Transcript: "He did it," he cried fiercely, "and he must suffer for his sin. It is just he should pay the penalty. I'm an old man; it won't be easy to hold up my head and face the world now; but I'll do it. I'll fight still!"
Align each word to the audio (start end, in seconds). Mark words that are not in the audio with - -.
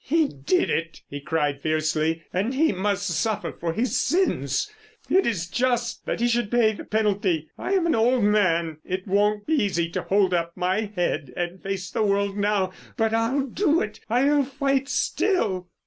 "He 0.03 0.27
did 0.29 0.71
it," 0.71 1.03
he 1.11 1.21
cried 1.21 1.61
fiercely, 1.61 2.23
"and 2.33 2.55
he 2.55 2.71
must 2.71 3.05
suffer 3.05 3.51
for 3.51 3.71
his 3.71 3.99
sin. 3.99 4.45
It 5.15 5.27
is 5.27 5.47
just 5.47 6.09
he 6.17 6.27
should 6.27 6.49
pay 6.49 6.73
the 6.73 6.85
penalty. 6.85 7.51
I'm 7.55 7.85
an 7.85 7.93
old 7.93 8.23
man; 8.23 8.79
it 8.83 9.07
won't 9.07 9.45
be 9.45 9.53
easy 9.53 9.89
to 9.91 10.01
hold 10.01 10.33
up 10.33 10.57
my 10.57 10.91
head 10.95 11.31
and 11.37 11.61
face 11.61 11.91
the 11.91 12.01
world 12.01 12.35
now; 12.35 12.71
but 12.97 13.13
I'll 13.13 13.45
do 13.45 13.79
it. 13.79 13.99
I'll 14.09 14.43
fight 14.43 14.89
still!" 14.89 15.69